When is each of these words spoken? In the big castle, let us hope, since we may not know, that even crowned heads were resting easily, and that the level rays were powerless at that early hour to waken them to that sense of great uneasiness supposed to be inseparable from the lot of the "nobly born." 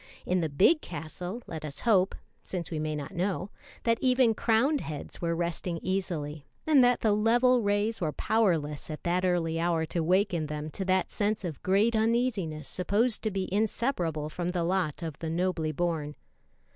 In 0.25 0.41
the 0.41 0.49
big 0.49 0.81
castle, 0.81 1.43
let 1.45 1.63
us 1.63 1.81
hope, 1.81 2.15
since 2.41 2.71
we 2.71 2.79
may 2.79 2.95
not 2.95 3.11
know, 3.13 3.51
that 3.83 3.99
even 4.01 4.33
crowned 4.33 4.81
heads 4.81 5.21
were 5.21 5.35
resting 5.35 5.79
easily, 5.83 6.47
and 6.65 6.83
that 6.83 7.01
the 7.01 7.11
level 7.11 7.61
rays 7.61 8.01
were 8.01 8.11
powerless 8.11 8.89
at 8.89 9.03
that 9.03 9.23
early 9.23 9.59
hour 9.59 9.85
to 9.85 10.01
waken 10.01 10.47
them 10.47 10.71
to 10.71 10.83
that 10.85 11.11
sense 11.11 11.43
of 11.45 11.61
great 11.61 11.95
uneasiness 11.95 12.67
supposed 12.67 13.21
to 13.21 13.29
be 13.29 13.47
inseparable 13.53 14.27
from 14.27 14.49
the 14.49 14.63
lot 14.63 15.03
of 15.03 15.19
the 15.19 15.29
"nobly 15.29 15.71
born." 15.71 16.15